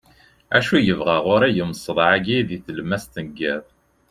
acu 0.57 0.77
yebɣa 0.85 1.17
ɣur-i 1.25 1.61
umseḍḍeɛ-agi 1.63 2.37
deg 2.49 2.61
tlemmast 2.65 3.13
n 3.25 3.27
yiḍ 3.37 3.63